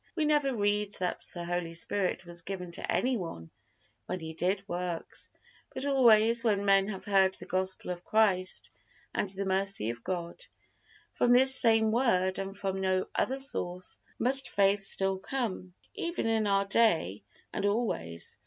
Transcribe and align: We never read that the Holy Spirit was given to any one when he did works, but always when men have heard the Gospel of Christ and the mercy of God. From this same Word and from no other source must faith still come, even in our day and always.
We 0.15 0.25
never 0.25 0.51
read 0.55 0.93
that 0.95 1.27
the 1.31 1.45
Holy 1.45 1.75
Spirit 1.75 2.25
was 2.25 2.41
given 2.41 2.71
to 2.71 2.91
any 2.91 3.17
one 3.17 3.51
when 4.07 4.17
he 4.19 4.33
did 4.33 4.67
works, 4.67 5.29
but 5.75 5.85
always 5.85 6.43
when 6.43 6.65
men 6.65 6.87
have 6.87 7.05
heard 7.05 7.35
the 7.35 7.45
Gospel 7.45 7.91
of 7.91 8.03
Christ 8.03 8.71
and 9.13 9.29
the 9.29 9.45
mercy 9.45 9.91
of 9.91 10.03
God. 10.03 10.43
From 11.13 11.33
this 11.33 11.53
same 11.55 11.91
Word 11.91 12.39
and 12.39 12.57
from 12.57 12.81
no 12.81 13.09
other 13.13 13.37
source 13.37 13.99
must 14.17 14.49
faith 14.49 14.83
still 14.83 15.19
come, 15.19 15.75
even 15.93 16.25
in 16.25 16.47
our 16.47 16.65
day 16.65 17.21
and 17.53 17.67
always. 17.67 18.39